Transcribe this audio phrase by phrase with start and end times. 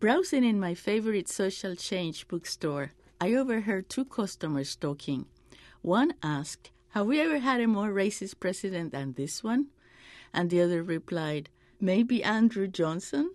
[0.00, 5.26] Browsing in my favorite social change bookstore, I overheard two customers talking.
[5.82, 9.66] One asked, Have we ever had a more racist president than this one?
[10.32, 11.48] And the other replied,
[11.80, 13.34] Maybe Andrew Johnson?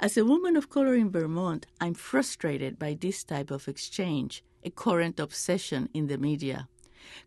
[0.00, 4.70] As a woman of color in Vermont, I'm frustrated by this type of exchange, a
[4.70, 6.68] current obsession in the media.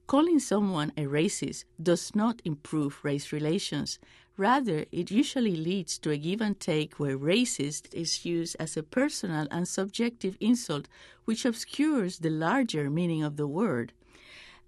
[0.08, 4.00] Calling someone a racist does not improve race relations.
[4.38, 8.84] Rather, it usually leads to a give and take where racist is used as a
[8.84, 10.88] personal and subjective insult
[11.26, 13.94] which obscures the larger meaning of the word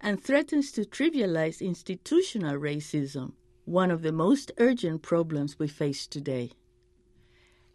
[0.00, 3.32] and threatens to trivialize institutional racism,
[3.64, 6.52] one of the most urgent problems we face today.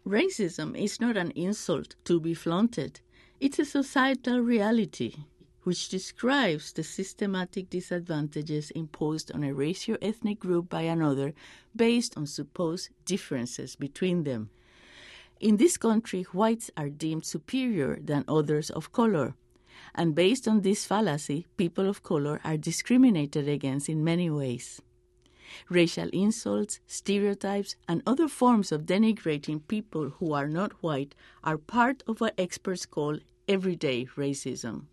[0.06, 3.00] Racism is not an insult to be flaunted,
[3.40, 5.14] it's a societal reality
[5.62, 11.34] which describes the systematic disadvantages imposed on a racial ethnic group by another
[11.76, 14.50] based on supposed differences between them.
[15.40, 19.34] In this country, whites are deemed superior than others of color,
[19.94, 24.82] and based on this fallacy, people of color are discriminated against in many ways.
[25.68, 32.02] Racial insults, stereotypes, and other forms of denigrating people who are not white are part
[32.06, 34.84] of what experts call everyday racism.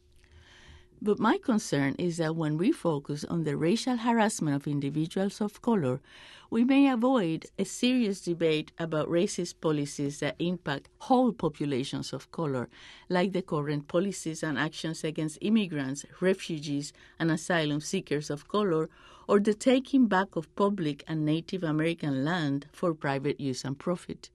[0.99, 5.61] But my concern is that when we focus on the racial harassment of individuals of
[5.61, 6.01] color,
[6.49, 12.67] we may avoid a serious debate about racist policies that impact whole populations of color,
[13.09, 18.89] like the current policies and actions against immigrants, refugees, and asylum seekers of color,
[19.27, 24.31] or the taking back of public and Native American land for private use and profit.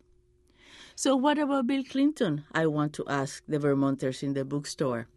[0.95, 2.45] So, what about Bill Clinton?
[2.53, 5.09] I want to ask the Vermonters in the bookstore.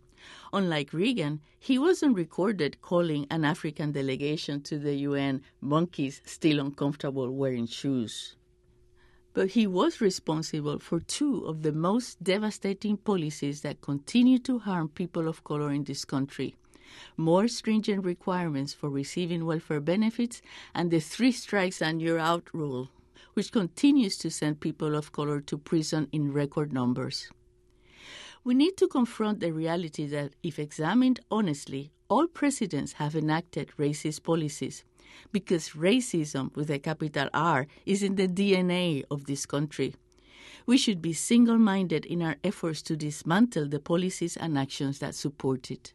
[0.53, 7.31] Unlike Reagan, he wasn't recorded calling an African delegation to the UN monkeys still uncomfortable
[7.31, 8.35] wearing shoes.
[9.33, 14.89] But he was responsible for two of the most devastating policies that continue to harm
[14.89, 16.55] people of color in this country
[17.17, 20.41] more stringent requirements for receiving welfare benefits,
[20.73, 22.89] and the three strikes and you're out rule,
[23.33, 27.29] which continues to send people of color to prison in record numbers.
[28.45, 34.21] We need to confront the reality that, if examined honestly, all presidents have enacted racist
[34.21, 34.83] policies
[35.31, 39.95] because racism with a capital R is in the DNA of this country.
[40.67, 45.15] We should be single minded in our efforts to dismantle the policies and actions that
[45.15, 45.93] support it.